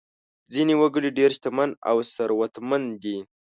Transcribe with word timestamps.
ځینې 0.53 0.73
وګړي 0.81 1.09
ډېر 1.19 1.29
شتمن 1.37 1.69
او 1.89 1.97
ثروتمند 2.13 2.87
دي. 3.03 3.17